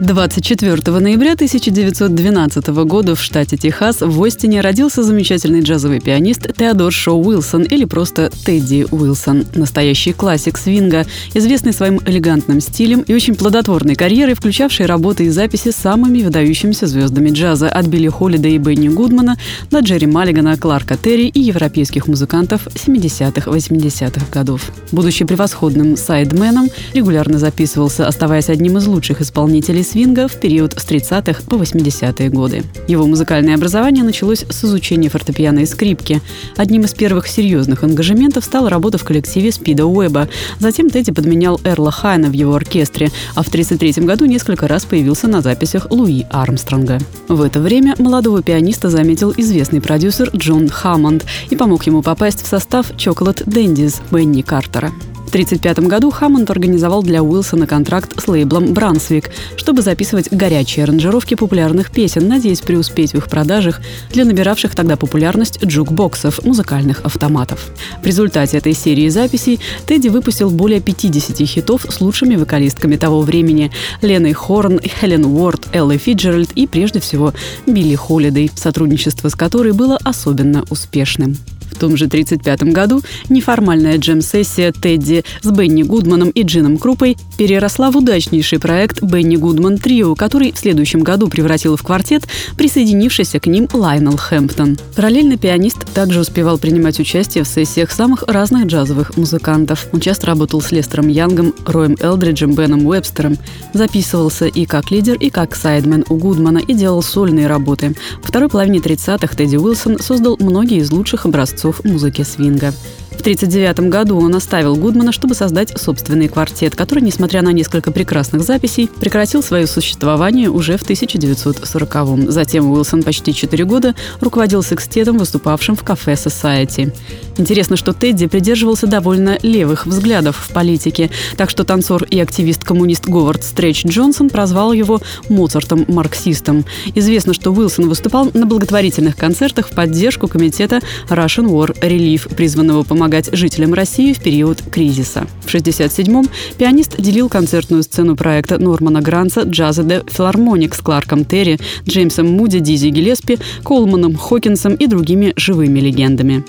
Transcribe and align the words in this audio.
24 0.00 0.98
ноября 0.98 1.34
1912 1.34 2.68
года 2.68 3.14
в 3.14 3.20
штате 3.20 3.58
Техас 3.58 4.00
в 4.00 4.24
Остине 4.24 4.62
родился 4.62 5.02
замечательный 5.02 5.60
джазовый 5.60 6.00
пианист 6.00 6.56
Теодор 6.56 6.90
Шоу 6.90 7.22
Уилсон 7.22 7.64
или 7.64 7.84
просто 7.84 8.30
Тедди 8.46 8.86
Уилсон. 8.90 9.44
Настоящий 9.54 10.14
классик 10.14 10.56
свинга, 10.56 11.04
известный 11.34 11.74
своим 11.74 12.00
элегантным 12.06 12.62
стилем 12.62 13.02
и 13.02 13.12
очень 13.12 13.34
плодотворной 13.34 13.94
карьерой, 13.94 14.32
включавший 14.32 14.86
работы 14.86 15.24
и 15.24 15.28
записи 15.28 15.70
с 15.70 15.76
самыми 15.76 16.22
выдающимися 16.22 16.86
звездами 16.86 17.28
джаза 17.28 17.68
от 17.68 17.86
Билли 17.86 18.08
Холлида 18.08 18.48
и 18.48 18.56
Бенни 18.56 18.88
Гудмана 18.88 19.36
до 19.70 19.80
Джерри 19.80 20.06
Маллигана, 20.06 20.56
Кларка 20.56 20.96
Терри 20.96 21.26
и 21.26 21.40
европейских 21.40 22.06
музыкантов 22.06 22.66
70-80-х 22.68 24.26
годов. 24.32 24.72
Будучи 24.92 25.26
превосходным 25.26 25.98
сайдменом, 25.98 26.68
регулярно 26.94 27.38
записывался, 27.38 28.08
оставаясь 28.08 28.48
одним 28.48 28.78
из 28.78 28.86
лучших 28.86 29.20
исполнителей 29.20 29.84
свинга 29.90 30.28
в 30.28 30.36
период 30.36 30.74
с 30.78 30.86
30-х 30.86 31.42
по 31.48 31.56
80-е 31.56 32.28
годы. 32.28 32.62
Его 32.86 33.06
музыкальное 33.06 33.56
образование 33.56 34.04
началось 34.04 34.44
с 34.48 34.64
изучения 34.64 35.08
фортепиано 35.08 35.60
и 35.60 35.66
скрипки. 35.66 36.20
Одним 36.56 36.82
из 36.82 36.94
первых 36.94 37.26
серьезных 37.26 37.82
ангажементов 37.82 38.44
стала 38.44 38.70
работа 38.70 38.98
в 38.98 39.04
коллективе 39.04 39.50
Спида 39.50 39.86
Уэба. 39.86 40.28
Затем 40.60 40.90
Тедди 40.90 41.10
подменял 41.10 41.60
Эрла 41.64 41.90
Хайна 41.90 42.28
в 42.28 42.32
его 42.32 42.54
оркестре, 42.54 43.10
а 43.34 43.42
в 43.42 43.48
1933 43.48 44.04
году 44.04 44.26
несколько 44.26 44.68
раз 44.68 44.84
появился 44.84 45.26
на 45.26 45.42
записях 45.42 45.88
Луи 45.90 46.24
Армстронга. 46.30 46.98
В 47.26 47.42
это 47.42 47.60
время 47.60 47.96
молодого 47.98 48.42
пианиста 48.42 48.90
заметил 48.90 49.34
известный 49.36 49.80
продюсер 49.80 50.30
Джон 50.36 50.68
Хаммонд 50.68 51.26
и 51.50 51.56
помог 51.56 51.84
ему 51.86 52.02
попасть 52.02 52.42
в 52.44 52.46
состав 52.46 52.92
Chocolate 52.92 53.44
Dandies 53.44 54.00
Бенни 54.12 54.42
Картера. 54.42 54.92
В 55.30 55.32
1935 55.32 55.88
году 55.88 56.10
Хаммонд 56.10 56.50
организовал 56.50 57.04
для 57.04 57.22
Уилсона 57.22 57.68
контракт 57.68 58.20
с 58.20 58.26
лейблом 58.26 58.74
«Брансвик», 58.74 59.30
чтобы 59.56 59.80
записывать 59.80 60.32
горячие 60.32 60.82
аранжировки 60.82 61.36
популярных 61.36 61.92
песен, 61.92 62.26
надеясь 62.26 62.62
преуспеть 62.62 63.12
в 63.12 63.18
их 63.18 63.28
продажах 63.28 63.80
для 64.12 64.24
набиравших 64.24 64.74
тогда 64.74 64.96
популярность 64.96 65.64
джукбоксов, 65.64 66.44
музыкальных 66.44 67.02
автоматов. 67.04 67.70
В 68.02 68.06
результате 68.06 68.58
этой 68.58 68.72
серии 68.72 69.08
записей 69.08 69.60
Тедди 69.86 70.08
выпустил 70.08 70.50
более 70.50 70.80
50 70.80 71.46
хитов 71.46 71.86
с 71.88 72.00
лучшими 72.00 72.34
вокалистками 72.34 72.96
того 72.96 73.20
времени– 73.20 73.70
Леной 74.02 74.32
Хорн, 74.32 74.80
Хелен 74.80 75.26
Уорд, 75.26 75.68
Эллой 75.72 75.98
Фиджеральд 75.98 76.50
и, 76.56 76.66
прежде 76.66 76.98
всего, 76.98 77.32
Билли 77.68 77.94
Холлидей, 77.94 78.50
сотрудничество 78.52 79.28
с 79.28 79.36
которой 79.36 79.74
было 79.74 79.96
особенно 80.02 80.64
успешным 80.70 81.36
том 81.80 81.96
же 81.96 82.04
1935 82.04 82.72
году 82.74 83.02
неформальная 83.30 83.96
джем-сессия 83.96 84.70
Тедди 84.70 85.24
с 85.40 85.50
Бенни 85.50 85.82
Гудманом 85.82 86.28
и 86.28 86.42
Джином 86.42 86.76
Крупой 86.76 87.16
переросла 87.38 87.90
в 87.90 87.96
удачнейший 87.96 88.60
проект 88.60 89.02
Бенни 89.02 89.36
Гудман 89.36 89.78
Трио, 89.78 90.14
который 90.14 90.52
в 90.52 90.58
следующем 90.58 91.00
году 91.00 91.28
превратил 91.28 91.76
в 91.76 91.82
квартет 91.82 92.28
присоединившийся 92.56 93.40
к 93.40 93.46
ним 93.46 93.66
Лайнел 93.72 94.16
Хэмптон. 94.16 94.76
Параллельно 94.94 95.38
пианист 95.38 95.78
также 95.94 96.20
успевал 96.20 96.58
принимать 96.58 97.00
участие 97.00 97.44
в 97.44 97.48
сессиях 97.48 97.90
самых 97.90 98.24
разных 98.26 98.66
джазовых 98.66 99.16
музыкантов. 99.16 99.86
Он 99.92 100.00
часто 100.00 100.26
работал 100.26 100.60
с 100.60 100.72
Лестером 100.72 101.08
Янгом, 101.08 101.54
Роем 101.64 101.96
Элдриджем, 101.98 102.54
Беном 102.54 102.86
Уэбстером. 102.86 103.38
Записывался 103.72 104.46
и 104.46 104.66
как 104.66 104.90
лидер, 104.90 105.14
и 105.14 105.30
как 105.30 105.56
сайдмен 105.56 106.04
у 106.10 106.16
Гудмана 106.16 106.58
и 106.58 106.74
делал 106.74 107.02
сольные 107.02 107.46
работы. 107.46 107.94
Во 108.20 108.28
второй 108.28 108.50
половине 108.50 108.80
30-х 108.80 109.34
Тедди 109.34 109.56
Уилсон 109.56 109.98
создал 110.00 110.36
многие 110.40 110.78
из 110.78 110.90
лучших 110.90 111.24
образцов 111.24 111.69
образцов 111.70 111.84
музыки 111.84 112.22
свинга. 112.22 112.72
В 113.10 113.20
1939 113.20 113.90
году 113.90 114.18
он 114.18 114.34
оставил 114.34 114.76
Гудмана, 114.76 115.12
чтобы 115.12 115.34
создать 115.34 115.78
собственный 115.78 116.28
квартет, 116.28 116.74
который, 116.74 117.02
несмотря 117.02 117.42
на 117.42 117.52
несколько 117.52 117.90
прекрасных 117.90 118.42
записей, 118.42 118.88
прекратил 118.88 119.42
свое 119.42 119.66
существование 119.66 120.48
уже 120.48 120.78
в 120.78 120.82
1940-м. 120.88 122.30
Затем 122.30 122.70
Уилсон 122.70 123.02
почти 123.02 123.34
4 123.34 123.64
года 123.66 123.94
руководил 124.20 124.62
секстетом, 124.62 125.18
выступавшим 125.18 125.76
в 125.76 125.82
кафе 125.82 126.12
Society. 126.12 126.94
Интересно, 127.36 127.76
что 127.76 127.92
Тедди 127.92 128.26
придерживался 128.26 128.86
довольно 128.86 129.38
левых 129.42 129.86
взглядов 129.86 130.36
в 130.36 130.52
политике, 130.52 131.10
так 131.36 131.50
что 131.50 131.64
танцор 131.64 132.04
и 132.04 132.18
активист-коммунист 132.20 133.06
Говард 133.06 133.44
Стретч 133.44 133.84
Джонсон 133.86 134.30
прозвал 134.30 134.72
его 134.72 135.00
Моцартом-марксистом. 135.28 136.64
Известно, 136.94 137.34
что 137.34 137.52
Уилсон 137.52 137.88
выступал 137.88 138.30
на 138.32 138.46
благотворительных 138.46 139.16
концертах 139.16 139.68
в 139.68 139.72
поддержку 139.72 140.26
комитета 140.26 140.80
Russian 141.08 141.46
War 141.46 141.78
Relief, 141.80 142.34
призванного 142.34 142.82
помогать 142.82 142.99
помогать 143.00 143.30
жителям 143.34 143.72
России 143.72 144.12
в 144.12 144.20
период 144.20 144.60
кризиса. 144.60 145.26
В 145.40 145.46
1967-м 145.46 146.28
пианист 146.58 147.00
делил 147.00 147.30
концертную 147.30 147.82
сцену 147.82 148.14
проекта 148.14 148.58
Нормана 148.58 149.00
Гранца 149.00 149.44
«Джаза 149.44 149.84
де 149.84 150.02
Филармоник» 150.06 150.74
с 150.74 150.80
Кларком 150.80 151.24
Терри, 151.24 151.58
Джеймсом 151.88 152.26
Муди, 152.26 152.58
Дизи 152.58 152.88
Гелеспи, 152.88 153.38
Колманом 153.64 154.16
Хокинсом 154.16 154.74
и 154.74 154.86
другими 154.86 155.32
живыми 155.36 155.80
легендами. 155.80 156.44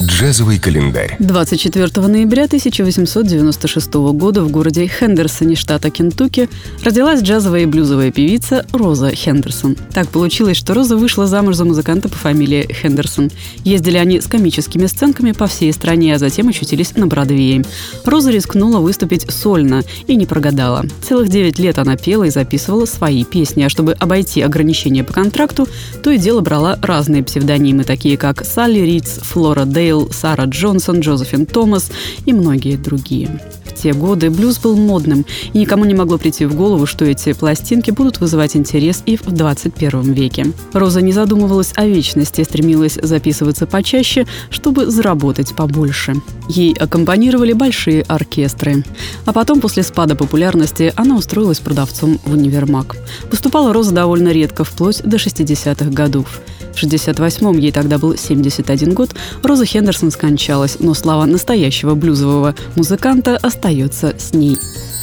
Джазовый 0.00 0.60
календарь. 0.60 1.16
24 1.18 2.06
ноября 2.06 2.44
1896 2.44 3.94
года 4.12 4.42
в 4.42 4.50
городе 4.50 4.86
Хендерсоне, 4.86 5.56
штата 5.56 5.90
Кентукки, 5.90 6.48
родилась 6.84 7.20
джазовая 7.20 7.62
и 7.62 7.66
блюзовая 7.66 8.12
певица 8.12 8.64
Роза 8.72 9.10
Хендерсон. 9.10 9.76
Так 9.92 10.08
получилось, 10.08 10.56
что 10.56 10.72
Роза 10.74 10.96
вышла 10.96 11.26
замуж 11.26 11.56
за 11.56 11.64
музыканта 11.64 12.08
по 12.08 12.14
фамилии 12.14 12.72
Хендерсон. 12.72 13.32
Ездили 13.64 13.96
они 13.96 14.20
с 14.20 14.28
комическими 14.28 14.86
сценками 14.86 15.32
по 15.32 15.48
всей 15.48 15.72
стране, 15.72 16.14
а 16.14 16.18
затем 16.18 16.46
очутились 16.46 16.94
на 16.94 17.08
Бродвее. 17.08 17.64
Роза 18.04 18.30
рискнула 18.30 18.78
выступить 18.78 19.28
сольно 19.32 19.82
и 20.06 20.14
не 20.14 20.26
прогадала. 20.26 20.84
Целых 21.02 21.28
9 21.28 21.58
лет 21.58 21.76
она 21.78 21.96
пела 21.96 22.24
и 22.24 22.30
записывала 22.30 22.84
свои 22.84 23.24
песни, 23.24 23.64
а 23.64 23.68
чтобы 23.68 23.94
обойти 23.94 24.42
ограничения 24.42 25.02
по 25.02 25.12
контракту, 25.12 25.66
то 26.04 26.10
и 26.10 26.18
дело 26.18 26.40
брала 26.40 26.78
разные 26.82 27.24
псевдонимы, 27.24 27.82
такие 27.82 28.16
как 28.16 28.44
Салли 28.44 28.78
Ридс, 28.78 29.18
Флора 29.22 29.64
Дэй, 29.64 29.87
Дейл, 29.88 30.10
Сара 30.12 30.44
Джонсон, 30.44 31.00
Джозефин 31.00 31.46
Томас 31.46 31.90
и 32.26 32.34
многие 32.34 32.76
другие. 32.76 33.40
В 33.64 33.72
те 33.72 33.94
годы 33.94 34.28
блюз 34.28 34.58
был 34.58 34.76
модным, 34.76 35.24
и 35.54 35.58
никому 35.60 35.86
не 35.86 35.94
могло 35.94 36.18
прийти 36.18 36.44
в 36.44 36.54
голову, 36.54 36.84
что 36.84 37.06
эти 37.06 37.32
пластинки 37.32 37.90
будут 37.90 38.20
вызывать 38.20 38.54
интерес 38.54 39.02
и 39.06 39.16
в 39.16 39.30
21 39.30 40.12
веке. 40.12 40.46
Роза 40.74 41.00
не 41.00 41.12
задумывалась 41.12 41.72
о 41.74 41.86
вечности, 41.86 42.42
стремилась 42.42 42.98
записываться 43.00 43.66
почаще, 43.66 44.26
чтобы 44.50 44.90
заработать 44.90 45.54
побольше. 45.54 46.16
Ей 46.50 46.74
аккомпанировали 46.74 47.54
большие 47.54 48.02
оркестры. 48.02 48.84
А 49.24 49.32
потом, 49.32 49.60
после 49.60 49.84
спада 49.84 50.16
популярности, 50.16 50.92
она 50.96 51.16
устроилась 51.16 51.60
продавцом 51.60 52.18
в 52.26 52.32
универмаг. 52.32 52.96
Выступала 53.30 53.72
Роза 53.72 53.94
довольно 53.94 54.28
редко, 54.28 54.64
вплоть 54.64 55.02
до 55.02 55.16
60-х 55.16 55.90
годов. 55.90 56.40
В 56.78 56.82
68-м, 56.84 57.58
ей 57.58 57.72
тогда 57.72 57.98
был 57.98 58.16
71 58.16 58.94
год, 58.94 59.10
Роза 59.42 59.66
Хендерсон 59.66 60.12
скончалась, 60.12 60.76
но 60.78 60.94
слава 60.94 61.24
настоящего 61.24 61.96
блюзового 61.96 62.54
музыканта 62.76 63.36
остается 63.36 64.14
с 64.16 64.32
ней. 64.32 64.56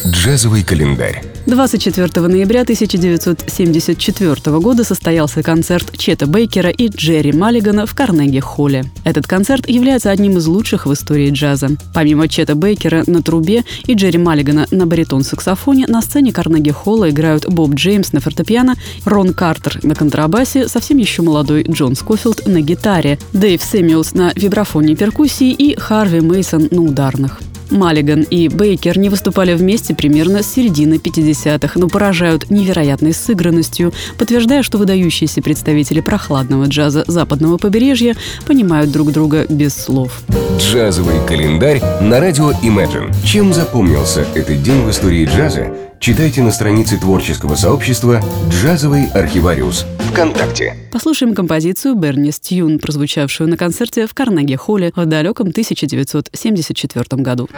Джазовый 0.06 0.62
календарь. 0.62 1.22
24 1.46 2.26
ноября 2.26 2.62
1974 2.62 4.58
года 4.58 4.82
состоялся 4.84 5.42
концерт 5.42 5.96
Чета 5.96 6.26
Бейкера 6.26 6.70
и 6.70 6.88
Джерри 6.88 7.32
Маллигана 7.32 7.86
в 7.86 7.94
Карнеги-холле. 7.94 8.84
Этот 9.04 9.26
концерт 9.28 9.68
является 9.68 10.10
одним 10.10 10.38
из 10.38 10.46
лучших 10.46 10.86
в 10.86 10.92
истории 10.92 11.30
джаза. 11.30 11.70
Помимо 11.94 12.26
Чета 12.28 12.56
Бейкера 12.56 13.04
на 13.06 13.22
трубе 13.22 13.64
и 13.86 13.94
Джерри 13.94 14.18
Маллигана 14.18 14.66
на 14.72 14.86
баритон-саксофоне, 14.86 15.86
на 15.86 16.02
сцене 16.02 16.32
Карнеги-холла 16.32 17.10
играют 17.10 17.46
Боб 17.48 17.74
Джеймс 17.74 18.12
на 18.12 18.20
фортепиано, 18.20 18.74
Рон 19.04 19.32
Картер 19.32 19.78
на 19.84 19.94
контрабасе, 19.94 20.68
совсем 20.68 20.98
еще 20.98 21.22
молодой 21.22 21.62
Джон 21.70 21.94
Скофилд 21.94 22.46
на 22.46 22.60
гитаре, 22.60 23.18
Дэйв 23.32 23.62
Сэмюэлс 23.62 24.14
на 24.14 24.32
вибрафоне 24.34 24.92
и 24.92 24.96
перкуссии 24.96 25.50
и 25.50 25.76
Харви 25.76 26.20
Мейсон 26.20 26.68
на 26.70 26.82
ударных. 26.82 27.40
Маллиган 27.70 28.22
и 28.22 28.48
Бейкер 28.48 28.98
не 28.98 29.08
выступали 29.08 29.54
вместе 29.54 29.94
примерно 29.94 30.42
с 30.42 30.52
середины 30.52 30.94
50-х, 30.94 31.78
но 31.78 31.88
поражают 31.88 32.50
невероятной 32.50 33.12
сыгранностью, 33.12 33.92
подтверждая, 34.18 34.62
что 34.62 34.78
выдающиеся 34.78 35.42
представители 35.42 36.00
прохладного 36.00 36.66
джаза 36.66 37.04
западного 37.06 37.58
побережья 37.58 38.14
понимают 38.46 38.92
друг 38.92 39.12
друга 39.12 39.46
без 39.48 39.74
слов. 39.74 40.22
Джазовый 40.58 41.16
календарь 41.26 41.82
на 42.00 42.20
радио 42.20 42.52
Imagine. 42.62 43.14
Чем 43.24 43.52
запомнился 43.52 44.24
этот 44.34 44.62
день 44.62 44.82
в 44.82 44.90
истории 44.90 45.26
джаза? 45.26 45.72
Читайте 45.98 46.42
на 46.42 46.50
странице 46.52 46.98
творческого 46.98 47.54
сообщества 47.54 48.22
«Джазовый 48.50 49.06
архивариус» 49.06 49.86
ВКонтакте. 50.10 50.76
Послушаем 50.92 51.34
композицию 51.34 51.94
«Берни 51.94 52.30
Стьюн», 52.30 52.78
прозвучавшую 52.78 53.48
на 53.48 53.56
концерте 53.56 54.06
в 54.06 54.14
Карнеге-холле 54.14 54.92
в 54.94 55.06
далеком 55.06 55.48
1974 55.48 57.22
году. 57.22 57.48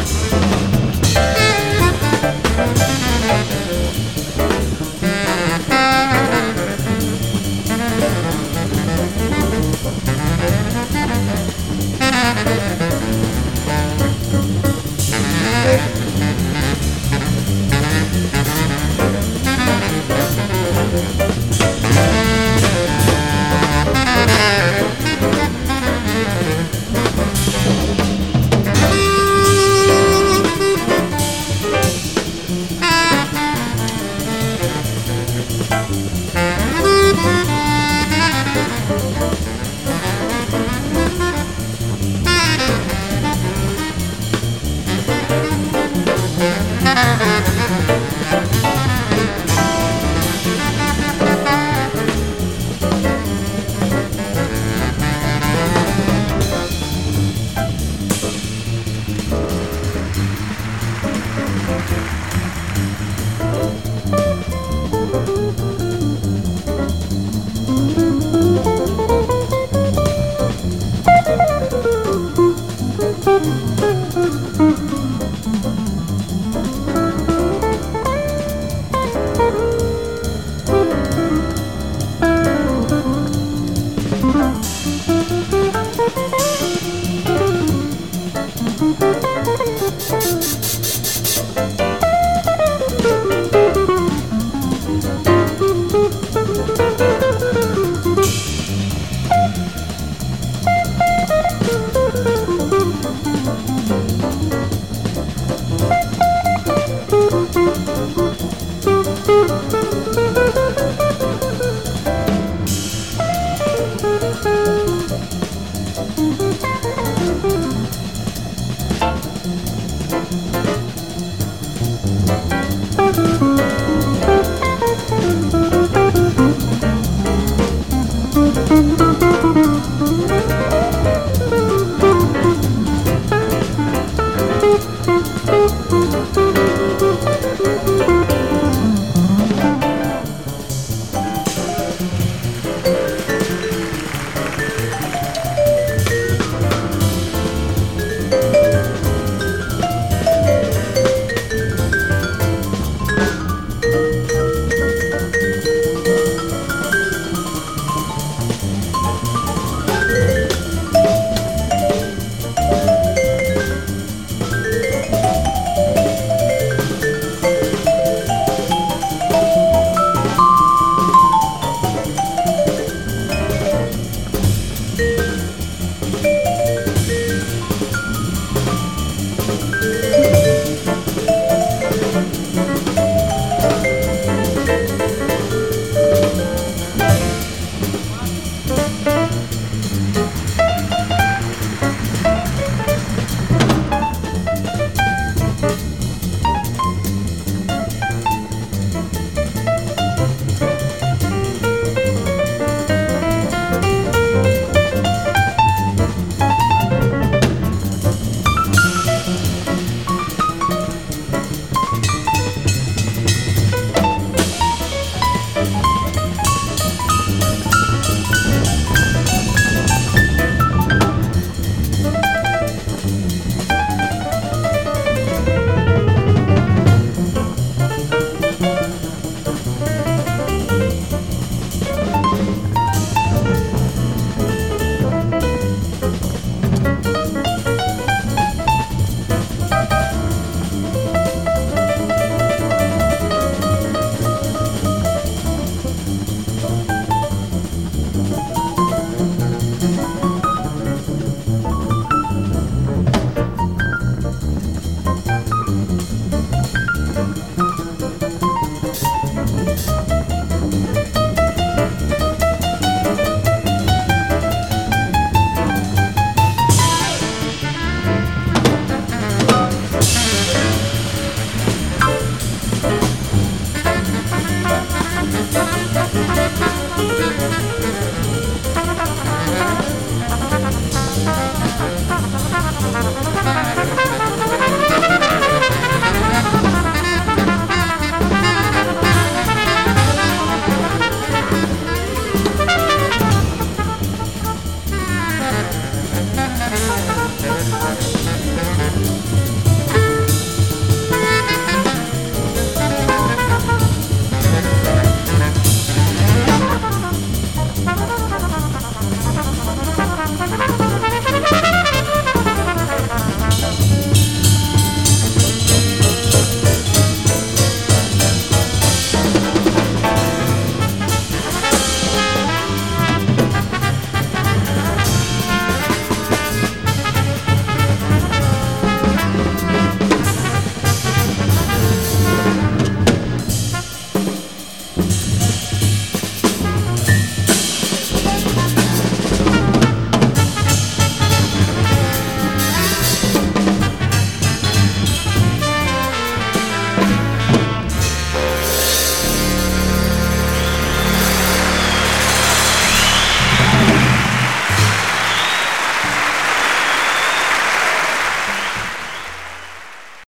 Thank 0.00 0.77